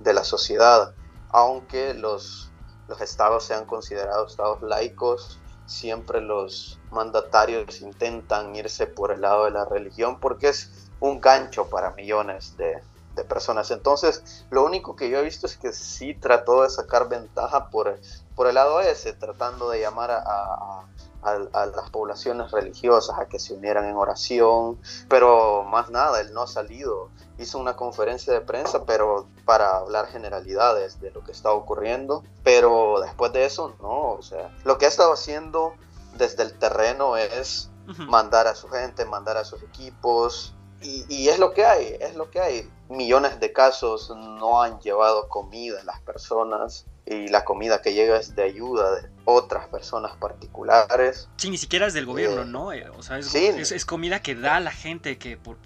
de, 0.00 0.12
la 0.14 0.24
sociedad, 0.24 0.94
aunque 1.30 1.92
los, 1.92 2.50
los 2.88 3.00
estados 3.02 3.44
sean 3.44 3.66
considerados 3.66 4.32
estados 4.32 4.62
laicos, 4.62 5.38
siempre 5.66 6.22
los 6.22 6.78
mandatarios 6.90 7.82
intentan 7.82 8.56
irse 8.56 8.86
por 8.86 9.10
el 9.10 9.20
lado 9.20 9.44
de 9.44 9.50
la 9.50 9.64
religión 9.66 10.18
porque 10.20 10.48
es 10.48 10.88
un 11.00 11.20
gancho 11.20 11.68
para 11.68 11.90
millones 11.90 12.56
de, 12.56 12.80
de 13.16 13.24
personas. 13.24 13.70
Entonces, 13.70 14.44
lo 14.50 14.64
único 14.64 14.94
que 14.94 15.10
yo 15.10 15.18
he 15.18 15.22
visto 15.22 15.46
es 15.46 15.56
que 15.56 15.72
sí 15.72 16.14
trató 16.14 16.62
de 16.62 16.70
sacar 16.70 17.08
ventaja 17.08 17.70
por, 17.70 17.98
por 18.36 18.46
el 18.46 18.54
lado 18.54 18.80
ese, 18.80 19.12
tratando 19.14 19.70
de 19.70 19.80
llamar 19.80 20.10
a, 20.12 20.84
a, 21.22 21.66
las 21.66 21.90
poblaciones 21.90 22.52
religiosas 22.52 23.18
a 23.18 23.26
que 23.26 23.38
se 23.38 23.54
unieran 23.54 23.86
en 23.86 23.96
oración, 23.96 24.78
pero 25.08 25.64
más 25.64 25.90
nada, 25.90 26.20
él 26.20 26.32
no 26.32 26.42
ha 26.42 26.46
salido. 26.46 27.10
Hizo 27.38 27.58
una 27.58 27.74
conferencia 27.74 28.32
de 28.32 28.40
prensa, 28.40 28.84
pero 28.84 29.26
para 29.44 29.78
hablar 29.78 30.06
generalidades 30.06 31.00
de 31.00 31.10
lo 31.10 31.24
que 31.24 31.32
está 31.32 31.50
ocurriendo, 31.50 32.22
pero 32.44 33.00
después 33.00 33.32
de 33.32 33.44
eso, 33.44 33.74
no, 33.80 34.12
o 34.12 34.22
sea, 34.22 34.56
lo 34.64 34.78
que 34.78 34.84
ha 34.84 34.88
estado 34.88 35.12
haciendo 35.12 35.74
desde 36.16 36.44
el 36.44 36.56
terreno 36.58 37.16
es 37.16 37.70
mandar 38.08 38.46
a 38.46 38.54
su 38.54 38.68
gente, 38.68 39.04
mandar 39.04 39.36
a 39.36 39.44
sus 39.44 39.62
equipos, 39.62 40.55
y, 40.82 41.28
es 41.28 41.38
lo 41.38 41.52
que 41.52 41.64
hay, 41.64 41.96
es 42.00 42.14
lo 42.14 42.30
que 42.30 42.40
hay. 42.40 42.70
Millones 42.88 43.40
de 43.40 43.52
casos 43.52 44.10
no 44.16 44.62
han 44.62 44.78
llevado 44.80 45.28
comida 45.28 45.80
a 45.80 45.84
las 45.84 46.00
personas 46.02 46.86
y 47.04 47.28
la 47.28 47.44
comida 47.44 47.82
que 47.82 47.94
llega 47.94 48.16
es 48.18 48.34
de 48.36 48.44
ayuda 48.44 48.94
de 48.96 49.08
otras 49.24 49.68
personas 49.68 50.16
particulares. 50.16 51.28
Sí, 51.36 51.50
ni 51.50 51.58
siquiera 51.58 51.86
es 51.86 51.94
del 51.94 52.06
gobierno, 52.06 52.42
eh, 52.42 52.46
¿no? 52.46 52.72
Eh, 52.72 52.88
o 52.96 53.02
sea, 53.02 53.18
es, 53.18 53.84
comida 53.84 54.20
que 54.20 54.34
da 54.34 54.60
la 54.60 54.70
gente 54.70 55.18
que 55.18 55.36
por, 55.36 55.56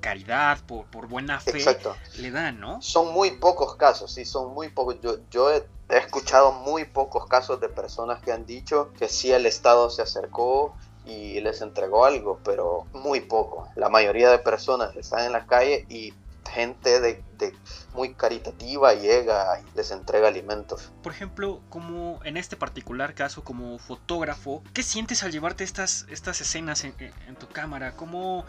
caridad, 0.00 0.58
por, 0.66 0.86
por, 0.86 1.08
buena 1.08 1.40
fe, 1.40 1.64
le 2.18 2.30
dan, 2.30 2.60
¿no? 2.60 2.80
Son 2.80 3.12
muy 3.12 3.32
pocos 3.32 3.76
casos, 3.76 4.12
sí, 4.12 4.24
son 4.24 4.54
muy 4.54 4.68
pocos. 4.68 4.96
Yo, 5.02 5.16
yo 5.30 5.50
he, 5.50 5.64
escuchado 5.88 6.52
muy 6.52 6.86
pocos 6.86 7.26
casos 7.26 7.60
de 7.60 7.68
personas 7.68 8.22
que 8.22 8.32
han 8.32 8.46
dicho 8.46 8.92
que 8.98 9.08
sí 9.08 9.30
el 9.30 9.44
Estado 9.44 9.90
se 9.90 10.00
acercó 10.00 10.74
y 11.04 11.40
les 11.40 11.60
entregó 11.62 12.04
algo, 12.04 12.40
pero 12.44 12.86
muy 12.92 13.20
poco. 13.20 13.68
La 13.76 13.88
mayoría 13.88 14.30
de 14.30 14.38
personas 14.38 14.94
están 14.96 15.26
en 15.26 15.32
la 15.32 15.46
calle 15.46 15.86
y 15.88 16.14
gente 16.52 17.00
de, 17.00 17.22
muy 17.94 18.14
caritativa 18.14 18.94
llega 18.94 19.60
y 19.60 19.76
les 19.76 19.90
entrega 19.90 20.28
alimentos. 20.28 20.92
Por 21.02 21.12
ejemplo, 21.12 21.60
como 21.70 22.20
en 22.24 22.36
este 22.36 22.56
particular 22.56 23.14
caso, 23.14 23.42
como 23.42 23.78
fotógrafo, 23.78 24.62
¿qué 24.74 24.82
sientes 24.82 25.22
al 25.22 25.32
llevarte 25.32 25.64
estas, 25.64 26.06
estas 26.10 26.40
escenas 26.40 26.84
en, 26.84 26.94
tu 27.38 27.48
cámara? 27.48 27.92
¿Cómo, 27.92 28.44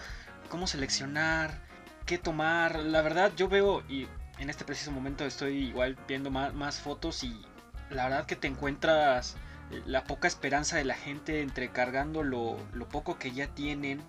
¿Cómo 0.50 0.67
seleccionar? 0.67 1.62
¿Qué 2.05 2.17
tomar? 2.17 2.79
La 2.79 3.01
verdad, 3.01 3.31
yo 3.36 3.48
veo, 3.48 3.81
y 3.89 4.07
en 4.38 4.50
este 4.50 4.65
preciso 4.65 4.91
momento 4.91 5.25
estoy 5.25 5.69
igual 5.69 5.98
viendo 6.07 6.29
más 6.29 6.79
fotos 6.79 7.24
y 7.24 7.41
la 7.89 8.03
verdad 8.05 8.25
que 8.25 8.36
te 8.36 8.48
encuentras 8.48 9.38
la 9.86 10.03
poca 10.03 10.27
esperanza 10.27 10.77
de 10.77 10.86
la 10.86 10.96
gente 10.96 11.41
entre 11.41 11.70
cargando 11.70 12.24
lo, 12.24 12.58
lo 12.74 12.88
poco 12.88 13.17
que 13.17 13.32
ya 13.32 13.48
tienen, 13.48 14.01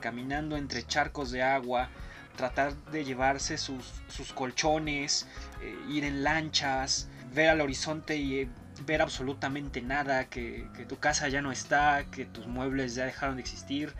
caminando 0.00 0.56
entre 0.56 0.86
charcos 0.86 1.30
de 1.30 1.42
agua, 1.42 1.88
tratar 2.36 2.74
de 2.90 3.04
llevarse 3.04 3.58
sus, 3.58 3.92
sus 4.08 4.32
colchones, 4.32 5.26
eh, 5.62 5.76
ir 5.88 6.04
en 6.04 6.22
lanchas, 6.22 7.08
ver 7.34 7.48
al 7.48 7.60
horizonte 7.60 8.16
y 8.16 8.40
eh, 8.40 8.48
ver 8.86 9.02
absolutamente 9.02 9.82
nada, 9.82 10.24
que, 10.26 10.66
tu 10.88 10.98
casa 10.98 11.28
ya 11.28 11.42
no 11.42 11.52
está, 11.52 12.04
que 12.10 12.24
tus 12.24 12.46
muebles 12.46 12.94
ya 12.94 13.04
dejaron 13.04 13.36
de 13.36 13.42
existir, 13.42 13.92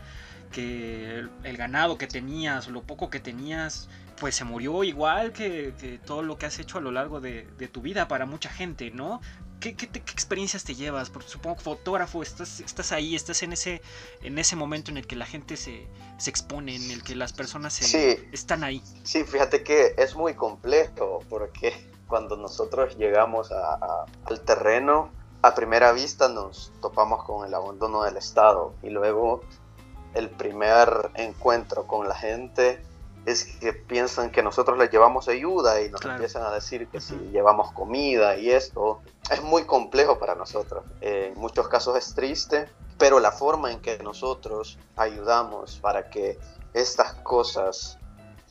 que 0.52 1.26
el, 1.44 1.56
ganado 1.56 1.98
que 1.98 2.06
tenías, 2.06 2.68
lo 2.68 2.82
poco 2.82 3.10
que 3.10 3.20
tenías, 3.20 3.88
pues 4.18 4.34
se 4.34 4.44
murió 4.44 4.84
igual 4.84 5.32
que, 5.32 6.00
todo 6.06 6.22
lo 6.22 6.38
que 6.38 6.46
has 6.46 6.58
hecho 6.58 6.78
a 6.78 6.80
lo 6.80 6.92
largo 6.92 7.20
de, 7.20 7.42
tu 7.70 7.82
vida 7.82 8.08
para 8.08 8.26
mucha 8.26 8.48
gente, 8.48 8.90
¿no? 8.90 9.20
¿Qué, 9.60 9.68
experiencias 9.68 10.64
te 10.64 10.74
llevas? 10.74 11.10
Porque 11.10 11.28
supongo 11.28 11.56
que 11.56 11.62
fotógrafo, 11.62 12.22
estás, 12.22 12.60
estás 12.60 12.92
ahí, 12.92 13.14
estás 13.14 13.42
en 13.42 13.52
ese, 13.52 13.82
en 14.22 14.38
ese 14.38 14.56
momento 14.56 14.90
en 14.90 14.96
el 14.96 15.06
que 15.06 15.16
la 15.16 15.26
gente 15.26 15.56
se, 15.56 15.86
expone, 16.26 16.76
en 16.76 16.90
el 16.90 17.02
que 17.02 17.14
las 17.14 17.32
personas 17.32 17.80
están 17.82 18.64
ahí. 18.64 18.82
Sí, 19.04 19.24
fíjate 19.24 19.62
que 19.62 19.94
es 19.98 20.14
muy 20.16 20.34
complejo 20.34 21.20
porque 21.28 21.74
cuando 22.08 22.36
nosotros 22.36 22.96
llegamos 22.96 23.52
al 23.52 24.40
terreno, 24.40 25.10
a 25.42 25.54
primera 25.54 25.92
vista 25.92 26.28
nos 26.28 26.72
topamos 26.80 27.24
con 27.24 27.46
el 27.46 27.54
abandono 27.54 28.02
del 28.02 28.16
Estado 28.16 28.74
y 28.82 28.90
luego 28.90 29.42
el 30.14 30.28
primer 30.28 31.10
encuentro 31.14 31.86
con 31.86 32.08
la 32.08 32.14
gente 32.14 32.82
es 33.26 33.44
que 33.44 33.72
piensan 33.72 34.30
que 34.30 34.42
nosotros 34.42 34.78
les 34.78 34.90
llevamos 34.90 35.28
ayuda 35.28 35.80
y 35.82 35.90
nos 35.90 36.04
empiezan 36.04 36.42
a 36.42 36.50
decir 36.50 36.88
que 36.88 37.00
si 37.00 37.14
llevamos 37.32 37.72
comida 37.72 38.36
y 38.36 38.50
esto. 38.50 39.00
Es 39.30 39.42
muy 39.42 39.64
complejo 39.64 40.18
para 40.18 40.34
nosotros. 40.34 40.84
en 41.00 41.34
muchos 41.38 41.68
casos 41.68 41.96
es 41.96 42.14
triste, 42.14 42.68
pero 42.98 43.20
la 43.20 43.32
forma 43.32 43.70
en 43.72 43.80
que 43.80 43.98
nosotros 43.98 44.78
ayudamos 44.96 45.78
para 45.78 46.10
que 46.10 46.38
estas 46.74 47.14
cosas 47.14 47.98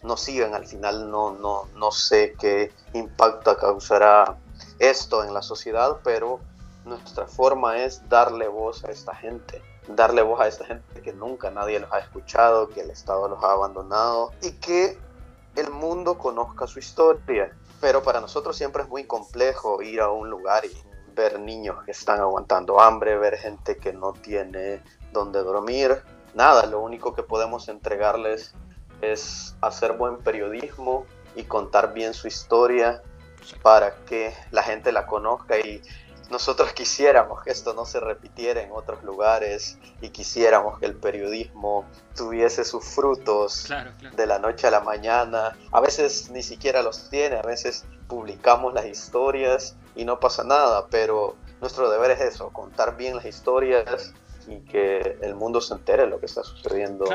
no 0.01 0.15
sigan 0.15 0.55
al 0.55 0.65
final, 0.65 1.11
no, 1.11 1.31
no, 1.31 1.65
no 1.75 1.91
sé 1.91 2.35
qué 2.39 2.71
impacto 2.93 3.57
causará 3.57 4.37
esto 4.79 5.23
en 5.23 5.33
la 5.33 5.41
sociedad, 5.41 5.99
pero 6.03 6.39
nuestra 6.85 7.27
forma 7.27 7.77
es 7.83 8.07
darle 8.07 8.47
voz 8.47 8.83
a 8.85 8.91
esta 8.91 9.13
gente 9.13 9.61
darle 9.95 10.21
voz 10.21 10.39
a 10.39 10.47
esta 10.47 10.65
gente 10.65 11.01
que 11.01 11.13
nunca 11.13 11.49
nadie 11.51 11.79
los 11.79 11.91
ha 11.91 11.99
escuchado, 11.99 12.69
que 12.69 12.81
el 12.81 12.91
Estado 12.91 13.27
los 13.27 13.43
ha 13.43 13.51
abandonado 13.51 14.31
y 14.41 14.51
que 14.53 14.97
el 15.55 15.71
mundo 15.71 16.17
conozca 16.17 16.67
su 16.67 16.79
historia. 16.79 17.55
Pero 17.81 18.03
para 18.03 18.19
nosotros 18.19 18.57
siempre 18.57 18.83
es 18.83 18.89
muy 18.89 19.05
complejo 19.05 19.81
ir 19.81 20.01
a 20.01 20.09
un 20.09 20.29
lugar 20.29 20.65
y 20.65 20.71
ver 21.15 21.39
niños 21.39 21.83
que 21.83 21.91
están 21.91 22.19
aguantando 22.19 22.79
hambre, 22.79 23.17
ver 23.17 23.37
gente 23.37 23.77
que 23.77 23.93
no 23.93 24.13
tiene 24.13 24.81
donde 25.11 25.43
dormir. 25.43 26.01
Nada, 26.33 26.65
lo 26.65 26.79
único 26.81 27.13
que 27.13 27.23
podemos 27.23 27.67
entregarles 27.69 28.53
es 29.01 29.55
hacer 29.61 29.93
buen 29.93 30.17
periodismo 30.17 31.05
y 31.35 31.43
contar 31.43 31.93
bien 31.93 32.13
su 32.13 32.27
historia 32.27 33.01
para 33.61 33.95
que 34.05 34.33
la 34.51 34.63
gente 34.63 34.91
la 34.91 35.07
conozca 35.07 35.57
y 35.59 35.81
nosotros 36.29 36.73
quisiéramos 36.73 37.41
que 37.43 37.51
esto 37.51 37.73
no 37.73 37.85
se 37.85 37.99
repitiera 37.99 38.61
en 38.61 38.71
otros 38.71 39.03
lugares 39.03 39.77
y 40.01 40.09
quisiéramos 40.09 40.79
que 40.79 40.85
el 40.85 40.95
periodismo 40.95 41.85
tuviese 42.15 42.63
sus 42.63 42.85
frutos 42.85 43.67
de 44.15 44.25
la 44.27 44.39
noche 44.39 44.67
a 44.67 44.71
la 44.71 44.81
mañana. 44.81 45.57
A 45.71 45.81
veces 45.81 46.29
ni 46.29 46.43
siquiera 46.43 46.83
los 46.83 47.09
tiene, 47.09 47.37
a 47.37 47.41
veces 47.41 47.85
publicamos 48.07 48.73
las 48.73 48.85
historias 48.85 49.75
y 49.95 50.05
no 50.05 50.19
pasa 50.19 50.43
nada, 50.43 50.87
pero 50.89 51.35
nuestro 51.61 51.89
deber 51.89 52.11
es 52.11 52.21
eso, 52.21 52.49
contar 52.49 52.95
bien 52.95 53.15
las 53.15 53.25
historias 53.25 54.13
y 54.47 54.61
que 54.61 55.17
el 55.21 55.35
mundo 55.35 55.61
se 55.61 55.73
entere 55.73 56.03
de 56.03 56.09
lo 56.09 56.19
que 56.19 56.25
está 56.27 56.43
sucediendo. 56.43 57.05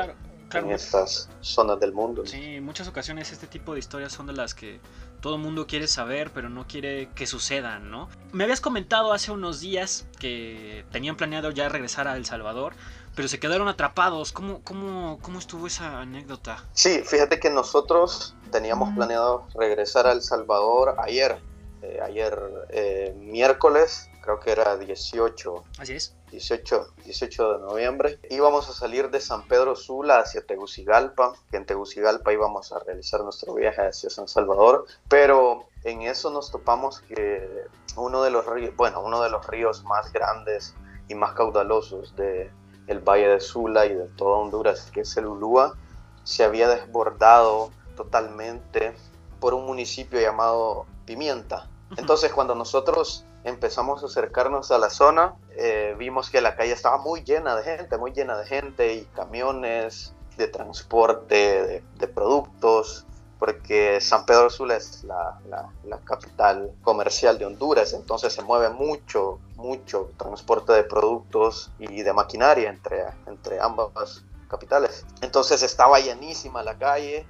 En 0.53 0.71
estas 0.71 1.29
zonas 1.41 1.79
del 1.79 1.93
mundo. 1.93 2.25
Sí, 2.25 2.55
en 2.55 2.63
muchas 2.63 2.87
ocasiones 2.87 3.31
este 3.31 3.47
tipo 3.47 3.73
de 3.73 3.79
historias 3.79 4.11
son 4.11 4.27
de 4.27 4.33
las 4.33 4.53
que 4.53 4.79
todo 5.21 5.35
el 5.35 5.41
mundo 5.41 5.65
quiere 5.67 5.87
saber, 5.87 6.31
pero 6.31 6.49
no 6.49 6.67
quiere 6.67 7.09
que 7.15 7.25
sucedan, 7.25 7.89
¿no? 7.89 8.09
Me 8.31 8.43
habías 8.43 8.61
comentado 8.61 9.11
hace 9.11 9.31
unos 9.31 9.59
días 9.59 10.05
que 10.19 10.85
tenían 10.91 11.15
planeado 11.15 11.51
ya 11.51 11.67
regresar 11.69 12.07
a 12.07 12.15
El 12.15 12.25
Salvador, 12.25 12.73
pero 13.15 13.27
se 13.27 13.39
quedaron 13.39 13.67
atrapados. 13.67 14.31
¿Cómo, 14.31 14.61
cómo, 14.63 15.19
cómo 15.21 15.39
estuvo 15.39 15.67
esa 15.67 15.99
anécdota? 15.99 16.63
Sí, 16.73 17.01
fíjate 17.03 17.39
que 17.39 17.49
nosotros 17.49 18.35
teníamos 18.51 18.93
planeado 18.95 19.47
regresar 19.55 20.05
a 20.05 20.11
El 20.11 20.21
Salvador 20.21 20.95
ayer, 20.99 21.37
eh, 21.81 21.99
ayer 22.03 22.37
eh, 22.69 23.15
miércoles, 23.17 24.09
creo 24.21 24.39
que 24.39 24.51
era 24.51 24.77
18. 24.77 25.63
Así 25.79 25.93
es. 25.93 26.15
18, 26.35 26.95
18 27.05 27.53
de 27.53 27.59
noviembre. 27.59 28.19
Íbamos 28.29 28.69
a 28.69 28.73
salir 28.73 29.09
de 29.09 29.21
San 29.21 29.47
Pedro 29.47 29.75
Sula 29.75 30.19
hacia 30.19 30.45
Tegucigalpa, 30.45 31.33
que 31.49 31.57
en 31.57 31.65
Tegucigalpa 31.65 32.33
íbamos 32.33 32.73
a 32.73 32.79
realizar 32.79 33.21
nuestro 33.21 33.53
viaje 33.53 33.87
hacia 33.87 34.09
San 34.09 34.27
Salvador, 34.27 34.85
pero 35.07 35.67
en 35.85 36.01
eso 36.01 36.31
nos 36.31 36.51
topamos 36.51 36.99
que 36.99 37.65
uno 37.95 38.21
de 38.21 38.31
los 38.31 38.45
ríos, 38.45 38.75
bueno, 38.75 39.01
uno 39.01 39.21
de 39.21 39.29
los 39.29 39.47
ríos 39.47 39.83
más 39.85 40.11
grandes 40.11 40.75
y 41.07 41.15
más 41.15 41.33
caudalosos 41.33 42.15
de 42.17 42.51
el 42.87 42.99
Valle 42.99 43.29
de 43.29 43.39
Sula 43.39 43.85
y 43.85 43.95
de 43.95 44.07
toda 44.17 44.37
Honduras, 44.37 44.91
que 44.91 45.01
es 45.01 45.17
el 45.17 45.27
Ulúa, 45.27 45.75
se 46.23 46.43
había 46.43 46.67
desbordado 46.67 47.71
totalmente 47.95 48.93
por 49.39 49.53
un 49.53 49.65
municipio 49.65 50.19
llamado 50.19 50.85
Pimienta. 51.05 51.69
Entonces, 51.97 52.33
cuando 52.33 52.55
nosotros 52.55 53.25
empezamos 53.45 54.01
a 54.01 54.07
acercarnos 54.07 54.71
a 54.71 54.79
la 54.79 54.89
zona, 54.89 55.35
eh, 55.51 55.95
vimos 55.97 56.31
que 56.31 56.41
la 56.41 56.55
calle 56.55 56.73
estaba 56.73 56.97
muy 56.97 57.23
llena 57.23 57.55
de 57.55 57.63
gente, 57.63 57.97
muy 57.97 58.11
llena 58.11 58.37
de 58.37 58.45
gente 58.45 58.93
y 58.93 59.05
camiones 59.15 60.13
de 60.35 60.47
transporte, 60.47 61.83
de, 61.97 62.07
productos, 62.07 63.05
porque 63.39 64.01
San 64.01 64.25
Pedro 64.25 64.49
Sula 64.49 64.75
es 64.75 65.03
la, 65.03 65.39
la, 65.47 65.99
capital 65.99 66.71
comercial 66.81 67.37
de 67.37 67.45
Honduras, 67.45 67.93
entonces 67.93 68.33
se 68.33 68.41
mueve 68.41 68.69
mucho, 68.69 69.39
mucho 69.55 70.11
transporte 70.17 70.73
de 70.73 70.83
productos 70.83 71.71
y 71.79 72.01
de 72.01 72.13
maquinaria 72.13 72.69
entre, 72.69 73.05
entre 73.27 73.59
ambas 73.59 74.23
capitales. 74.49 75.05
Entonces 75.21 75.61
estaba 75.61 75.99
llenísima 75.99 76.63
la 76.63 76.77
calle 76.77 77.25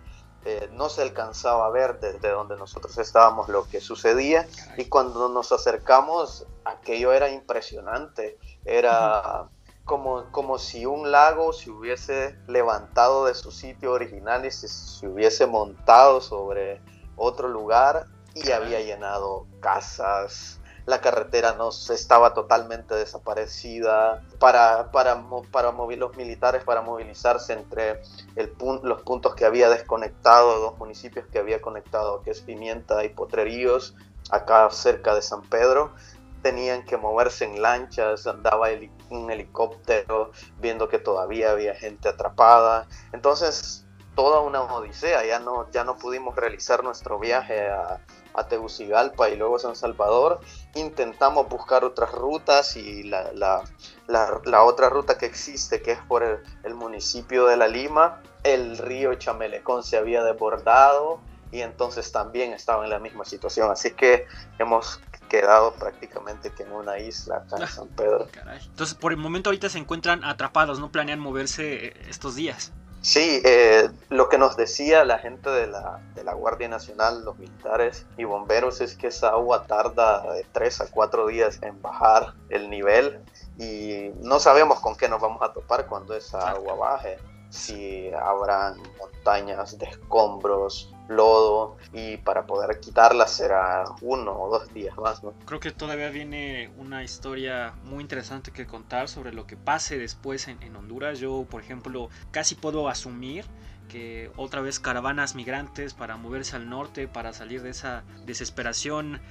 eh, 0.46 0.70
no 0.74 0.90
se 0.90 1.02
alcanzaba 1.02 1.66
a 1.66 1.70
ver 1.72 2.00
desde 2.00 2.30
donde 2.30 2.56
nosotros 2.56 2.96
estábamos 3.00 3.50
lo 3.50 3.68
que 3.68 3.82
sucedía. 3.82 4.48
Y 4.78 4.86
cuando 4.86 5.28
nos 5.28 5.52
acercamos 5.52 6.46
aquello 6.64 7.14
era 7.14 7.30
impresionante, 7.30 8.38
era 8.64 9.50
como, 9.86 10.32
como 10.32 10.60
si 10.60 10.86
un 10.86 11.12
lago 11.12 11.52
se 11.52 11.72
hubiese 11.72 12.38
levantado 12.48 13.26
de 13.26 13.34
su 13.34 13.52
sitio 13.52 13.92
original 13.92 14.46
y 14.46 14.52
se, 14.52 14.68
se 14.68 15.08
hubiese 15.08 15.48
montado 15.48 16.22
sobre 16.22 16.80
otro 17.16 17.48
lugar 17.48 18.06
y 18.36 18.52
había 18.52 18.82
llenado 18.82 19.48
casas, 19.62 20.60
la 20.86 21.02
carretera 21.02 21.54
no 21.54 21.70
estaba 21.70 22.34
totalmente 22.34 22.96
desaparecida, 22.96 24.24
para, 24.40 24.92
para, 24.92 25.24
para 25.52 25.72
los 25.72 26.16
militares 26.16 26.64
para 26.64 26.82
movilizarse 26.82 27.54
entre 27.54 28.02
el, 28.36 28.54
los 28.84 29.02
puntos 29.02 29.36
que 29.36 29.46
había 29.46 29.70
desconectado, 29.70 30.60
dos 30.60 30.78
municipios 30.78 31.26
que 31.28 31.40
había 31.40 31.62
conectado, 31.62 32.22
que 32.22 32.32
es 32.32 32.42
Pimienta 32.42 33.04
y 33.04 33.10
Potreríos, 33.10 33.96
acá 34.30 34.70
cerca 34.70 35.16
de 35.16 35.22
San 35.22 35.42
Pedro, 35.42 35.94
tenían 36.42 36.86
que 36.86 36.98
moverse 36.98 37.46
en 37.46 37.62
lanchas, 37.62 38.28
andaba 38.28 38.68
un 39.10 39.32
helicóptero 39.32 40.32
viendo 40.60 40.88
que 40.88 41.00
todavía 41.00 41.52
había 41.52 41.74
gente 41.74 42.08
atrapada. 42.08 42.88
Entonces, 43.14 43.86
toda 44.16 44.42
una 44.42 44.62
odisea, 44.62 45.26
ya 45.26 45.40
no, 45.40 45.70
ya 45.72 45.84
no 45.84 45.98
pudimos 45.98 46.36
realizar 46.36 46.84
nuestro 46.84 47.18
viaje 47.18 47.68
a, 47.68 48.00
a 48.36 48.48
Tegucigalpa 48.48 49.30
y 49.30 49.38
luego 49.38 49.60
San 49.60 49.76
Salvador, 49.76 50.40
intentamos 50.76 51.50
buscar 51.50 51.84
otras 51.84 52.12
rutas 52.12 52.76
y 52.76 53.04
la, 53.04 53.32
la, 53.34 53.64
la, 54.08 54.64
otra 54.64 54.90
ruta 54.90 55.18
que 55.18 55.26
existe, 55.26 55.82
que 55.82 55.94
es 55.94 56.00
por 56.08 56.24
el, 56.24 56.40
el, 56.64 56.76
municipio 56.76 57.48
de 57.48 57.58
La 57.58 57.68
Lima, 57.68 58.22
el 58.44 58.78
río 58.78 59.16
Chamelecón 59.16 59.84
se 59.84 59.98
había 59.98 60.24
desbordado 60.24 61.20
y 61.52 61.62
entonces 61.62 62.12
también 62.12 62.52
estaba 62.54 62.84
en 62.84 62.90
la 62.90 63.00
misma 63.00 63.24
situación. 63.26 63.72
Así 63.72 63.92
que 63.92 64.28
hemos 64.60 65.00
quedado 65.30 65.74
prácticamente 65.74 66.52
que 66.52 66.64
en 66.64 66.72
una 66.72 67.00
isla 67.00 67.38
acá 67.38 67.58
en 67.58 67.64
ah, 67.64 67.68
San 67.68 67.88
Pedro. 67.88 68.28
Entonces, 68.66 68.96
por 68.96 69.12
el 69.12 69.18
momento 69.18 69.50
ahorita 69.50 69.70
se 69.70 69.80
encuentran 69.80 70.24
atrapados, 70.24 70.80
no 70.80 70.92
planean 70.92 71.20
moverse 71.20 71.88
eh, 71.88 71.94
estos 72.10 72.36
días. 72.36 72.74
Sí, 73.06 73.40
eh, 73.46 73.88
lo 74.10 74.30
que 74.30 74.40
nos 74.40 74.58
decía 74.58 75.06
la 75.06 75.20
gente 75.20 75.52
de 75.52 75.68
la, 75.68 76.02
de 76.16 76.24
la, 76.24 76.34
Guardia 76.34 76.68
Nacional, 76.68 77.24
los 77.24 77.38
militares 77.38 78.08
y 78.18 78.24
bomberos, 78.24 78.82
es 78.82 78.96
que 78.96 79.06
esa 79.06 79.30
agua 79.30 79.68
tarda 79.68 80.24
de 80.34 80.44
tres 80.52 80.82
a 80.82 80.88
cuatro 80.88 81.28
días 81.28 81.60
en 81.62 81.80
bajar 81.84 82.34
el 82.50 82.68
nivel 82.68 83.22
y 83.60 84.10
no 84.24 84.40
sabemos 84.40 84.80
con 84.80 84.96
qué 84.96 85.08
nos 85.08 85.22
vamos 85.22 85.44
a 85.44 85.54
topar 85.54 85.86
cuando 85.86 86.16
esa 86.16 86.50
agua 86.50 86.74
baje 86.74 87.20
si 87.56 88.12
habrán 88.14 88.78
montañas 89.00 89.78
de 89.78 89.86
escombros, 89.86 90.94
lodo 91.08 91.78
y 91.94 92.18
para 92.18 92.46
poder 92.46 92.80
quitarlas 92.80 93.32
será 93.32 93.86
uno 94.02 94.32
o 94.40 94.50
dos 94.50 94.74
días 94.74 94.96
más. 94.98 95.22
Creo 95.46 95.60
que 95.60 95.72
todavía 95.72 96.10
viene 96.10 96.72
una 96.78 97.04
historia 97.04 97.74
muy 97.84 98.02
interesante 98.02 98.52
que 98.52 98.68
contar 98.68 99.08
sobre 99.08 99.32
lo 99.32 99.48
que 99.48 99.56
pase 99.56 99.98
después 99.98 100.48
en 100.48 100.76
Honduras. 100.76 101.20
Yo, 101.20 101.46
por 101.50 101.62
ejemplo, 101.62 102.10
casi 102.32 102.56
puedo 102.56 102.90
asumir 102.90 103.46
que 103.88 104.32
otra 104.36 104.62
vez 104.62 104.80
caravanas 104.80 105.36
migrantes 105.36 105.94
para 105.94 106.18
moverse 106.18 106.56
al 106.56 106.70
norte, 106.70 107.08
para 107.08 107.34
salir 107.34 107.62
de 107.62 107.70
esa 107.70 108.04
desesperación 108.26 109.22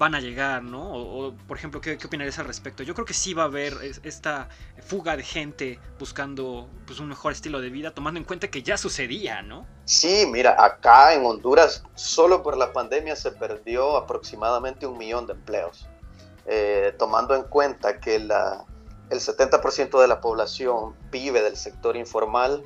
van 0.00 0.14
a 0.14 0.20
llegar, 0.20 0.62
¿no? 0.62 0.94
O, 0.94 1.34
por 1.46 1.58
ejemplo, 1.58 1.82
¿qué, 1.82 1.98
¿qué, 1.98 2.06
opinarías 2.06 2.38
al 2.38 2.46
respecto? 2.46 2.82
Yo 2.82 2.94
creo 2.94 3.04
que 3.04 3.12
sí 3.12 3.34
va 3.34 3.42
a 3.42 3.46
haber 3.46 3.74
esta 4.02 4.48
fuga 4.80 5.14
de 5.14 5.22
gente 5.22 5.78
buscando 5.98 6.70
pues, 6.86 7.00
un 7.00 7.08
mejor 7.08 7.32
estilo 7.32 7.60
de 7.60 7.68
vida, 7.68 7.90
tomando 7.90 8.18
en 8.18 8.24
cuenta 8.24 8.48
que 8.48 8.62
ya 8.62 8.78
sucedía, 8.78 9.42
¿no? 9.42 9.66
Sí, 9.84 10.26
mira, 10.26 10.56
acá 10.64 11.12
en 11.12 11.26
Honduras, 11.26 11.84
solo 11.96 12.42
por 12.42 12.56
la 12.56 12.72
pandemia 12.72 13.14
se 13.14 13.30
perdió 13.30 13.98
aproximadamente 13.98 14.86
un 14.86 14.96
millón 14.96 15.26
de 15.26 15.34
empleos. 15.34 15.86
Eh, 16.46 16.94
tomando 16.98 17.34
en 17.34 17.42
cuenta 17.42 18.00
que 18.00 18.20
la, 18.20 18.64
el 19.10 19.20
70% 19.20 20.00
de 20.00 20.08
la 20.08 20.22
población 20.22 20.96
vive 21.10 21.42
del 21.42 21.58
sector 21.58 21.94
informal, 21.98 22.64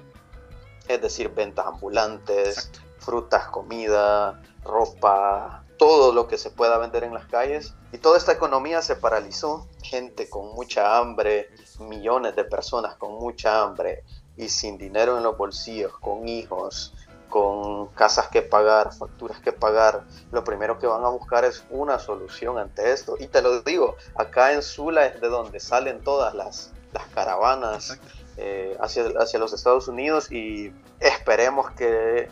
es 0.87 1.03
decir, 1.03 1.31
ventas 1.35 1.67
ambulantes, 1.67 2.71
frutas, 3.01 3.49
comida, 3.49 4.41
ropa, 4.63 5.64
todo 5.79 6.13
lo 6.13 6.27
que 6.29 6.39
se 6.39 6.51
pueda 6.51 6.79
vender 6.79 7.05
en 7.05 7.15
las 7.15 7.27
calles 7.27 7.75
y 7.93 7.99
toda 7.99 8.19
esta 8.19 8.33
economía 8.33 8.83
se 8.83 8.97
paralizó. 8.97 9.69
Gente 9.83 10.29
con 10.29 10.55
mucha 10.55 10.99
hambre, 10.99 11.51
millones 11.81 12.37
de 12.37 12.45
personas 12.45 12.97
con 12.97 13.15
mucha 13.15 13.63
hambre 13.63 14.05
y 14.37 14.49
sin 14.49 14.79
dinero 14.79 15.17
en 15.17 15.23
los 15.23 15.37
bolsillos, 15.37 15.93
con 15.99 16.29
hijos, 16.29 16.95
con 17.29 17.89
casas 17.89 18.29
que 18.29 18.43
pagar, 18.43 18.95
facturas 18.95 19.41
que 19.41 19.53
pagar, 19.53 20.05
lo 20.31 20.45
primero 20.45 20.79
que 20.79 20.87
van 20.87 21.05
a 21.05 21.09
buscar 21.09 21.45
es 21.45 21.65
una 21.71 21.99
solución 21.99 22.59
ante 22.59 22.93
esto. 22.93 23.17
Y 23.19 23.27
te 23.27 23.43
lo 23.43 23.61
digo, 23.63 23.97
acá 24.15 24.53
en 24.53 24.63
Sula 24.63 25.07
es 25.07 25.21
de 25.21 25.29
donde 25.29 25.59
salen 25.59 26.01
todas 26.01 26.35
las, 26.35 26.73
las 26.93 27.07
caravanas 27.09 27.99
eh, 28.37 28.77
hacia, 28.81 29.07
hacia 29.19 29.39
los 29.39 29.53
Estados 29.53 29.89
Unidos 29.89 30.31
y 30.31 30.73
esperemos 31.01 31.71
que 31.73 32.29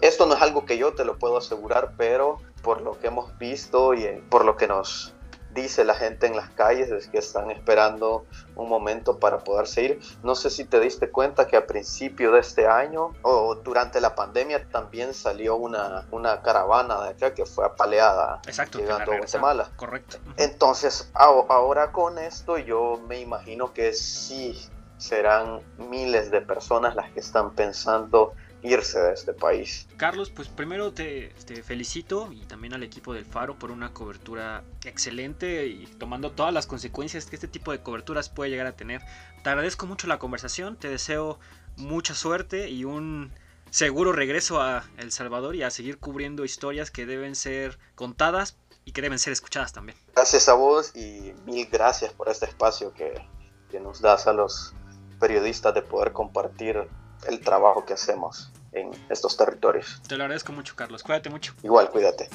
esto 0.00 0.26
no 0.26 0.34
es 0.34 0.42
algo 0.42 0.64
que 0.64 0.76
yo 0.76 0.94
te 0.94 1.04
lo 1.04 1.18
puedo 1.18 1.36
asegurar, 1.36 1.92
pero 1.96 2.38
por 2.62 2.80
lo 2.80 2.98
que 2.98 3.08
hemos 3.08 3.36
visto 3.38 3.94
y 3.94 4.06
por 4.30 4.44
lo 4.44 4.56
que 4.56 4.66
nos 4.66 5.14
dice 5.54 5.84
la 5.84 5.94
gente 5.94 6.26
en 6.26 6.36
las 6.36 6.50
calles 6.50 6.90
es 6.90 7.08
que 7.08 7.18
están 7.18 7.50
esperando 7.50 8.24
un 8.56 8.68
momento 8.68 9.18
para 9.18 9.38
poder 9.38 9.66
seguir. 9.66 10.00
No 10.22 10.34
sé 10.34 10.50
si 10.50 10.64
te 10.64 10.80
diste 10.80 11.10
cuenta 11.10 11.46
que 11.46 11.56
a 11.56 11.66
principio 11.66 12.32
de 12.32 12.40
este 12.40 12.66
año 12.66 13.12
o 13.22 13.54
durante 13.56 14.00
la 14.00 14.14
pandemia 14.14 14.66
también 14.70 15.14
salió 15.14 15.56
una, 15.56 16.06
una 16.10 16.40
caravana 16.42 17.02
de 17.02 17.10
acá 17.10 17.34
que 17.34 17.44
fue 17.44 17.66
apaleada 17.66 18.40
Exacto, 18.46 18.78
llegando 18.78 19.12
a 19.12 19.18
Guatemala. 19.18 19.70
Correcto. 19.76 20.18
Entonces, 20.36 21.10
ahora 21.14 21.92
con 21.92 22.18
esto 22.18 22.58
yo 22.58 23.00
me 23.06 23.20
imagino 23.20 23.72
que 23.72 23.92
sí 23.92 24.58
serán 24.96 25.60
miles 25.90 26.30
de 26.30 26.40
personas 26.40 26.94
las 26.94 27.10
que 27.10 27.20
están 27.20 27.50
pensando 27.54 28.34
irse 28.62 28.98
de 28.98 29.12
este 29.12 29.32
país. 29.32 29.86
Carlos, 29.96 30.30
pues 30.30 30.48
primero 30.48 30.92
te, 30.92 31.32
felicito 31.64 32.30
y 32.32 32.44
también 32.46 32.74
al 32.74 32.82
equipo 32.82 33.12
del 33.12 33.24
Faro 33.24 33.58
por 33.58 33.70
una 33.70 33.92
cobertura 33.92 34.62
excelente 34.84 35.66
y 35.66 35.86
tomando 35.98 36.30
todas 36.30 36.54
las 36.54 36.66
consecuencias 36.66 37.26
que 37.26 37.36
este 37.36 37.48
tipo 37.48 37.72
de 37.72 37.82
coberturas 37.82 38.28
puede 38.28 38.50
llegar 38.50 38.66
a 38.66 38.76
tener. 38.76 39.02
Te 39.42 39.50
agradezco 39.50 39.86
mucho 39.86 40.06
la 40.06 40.18
conversación, 40.18 40.76
te 40.76 40.88
deseo 40.88 41.38
mucha 41.76 42.14
suerte 42.14 42.68
y 42.68 42.84
un 42.84 43.32
seguro 43.70 44.12
regreso 44.12 44.60
a 44.60 44.84
El 44.98 45.10
Salvador 45.10 45.56
y 45.56 45.62
a 45.62 45.70
seguir 45.70 45.98
cubriendo 45.98 46.44
historias 46.44 46.90
que 46.90 47.06
deben 47.06 47.34
ser 47.34 47.78
contadas 47.94 48.56
y 48.84 48.92
que 48.92 49.02
deben 49.02 49.18
ser 49.18 49.32
escuchadas 49.32 49.72
también. 49.72 49.98
Gracias 50.14 50.48
a 50.48 50.54
vos 50.54 50.94
y 50.94 51.32
mil 51.46 51.66
gracias 51.70 52.12
por 52.12 52.28
este 52.28 52.46
espacio 52.46 52.92
que, 52.92 53.14
que 53.70 53.80
nos 53.80 54.00
das 54.00 54.26
a 54.26 54.32
los 54.32 54.74
periodistas 55.18 55.74
de 55.74 55.82
poder 55.82 56.12
compartir 56.12 56.88
el 57.28 57.40
trabajo 57.40 57.84
que 57.84 57.94
hacemos 57.94 58.51
en 58.72 58.90
estos 59.08 59.36
territorios. 59.36 60.00
Te 60.06 60.16
lo 60.16 60.24
agradezco 60.24 60.52
mucho, 60.52 60.74
Carlos. 60.76 61.02
Cuídate 61.02 61.30
mucho. 61.30 61.54
Igual, 61.62 61.90
cuídate. 61.90 62.28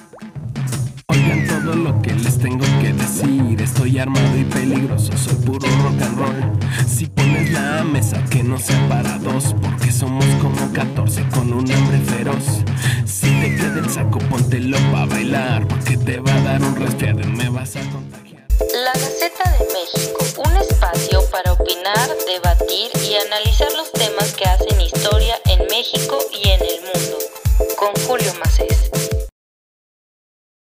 Oigan 1.07 1.47
todo 1.47 1.75
lo 1.75 2.01
que 2.01 2.13
les 2.13 2.37
tengo 2.37 2.65
que 2.81 2.93
decir. 2.93 3.61
Estoy 3.61 3.99
armado 3.99 4.37
y 4.37 4.43
peligroso, 4.45 5.15
soy 5.17 5.35
puro 5.45 5.67
rock 5.83 6.01
and 6.01 6.17
roll. 6.17 6.59
Si 6.87 7.07
pones 7.07 7.51
la 7.51 7.83
mesa 7.83 8.23
que 8.29 8.43
no 8.43 8.57
sea 8.57 8.87
para 8.87 9.17
dos, 9.19 9.55
porque 9.61 9.91
somos 9.91 10.25
como 10.41 10.71
14 10.73 11.25
con 11.29 11.53
un 11.53 11.69
hambre 11.71 11.99
feroz. 11.99 12.63
Si 13.05 13.27
te 13.41 13.55
queda 13.55 13.79
el 13.79 13.89
saco, 13.89 14.19
póntelo 14.19 14.77
para 14.91 15.05
bailar, 15.05 15.67
porque 15.67 15.97
te 15.97 16.19
va 16.19 16.33
a 16.33 16.41
dar 16.41 16.61
un 16.61 16.75
resfriado 16.75 17.21
y 17.21 17.27
me 17.27 17.49
vas 17.49 17.75
a 17.75 17.81
contagiar. 17.89 18.45
La 18.83 18.93
México, 19.73 20.19
un 20.45 20.57
espacio 20.57 21.23
para 21.31 21.53
opinar, 21.53 22.09
debatir 22.25 22.91
y 23.01 23.15
analizar 23.15 23.71
los 23.73 23.91
temas 23.91 24.33
que 24.33 24.45
hacen 24.45 24.79
historia 24.79 25.39
en 25.45 25.65
México 25.67 26.19
y 26.31 26.49
en 26.49 26.61
el 26.61 26.81
mundo, 26.81 27.17
con 27.77 27.93
Julio 28.05 28.33
Macés. 28.35 29.06